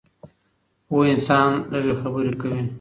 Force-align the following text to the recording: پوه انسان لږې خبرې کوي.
پوه 0.87 1.03
انسان 1.13 1.51
لږې 1.71 1.93
خبرې 2.01 2.33
کوي. 2.41 2.61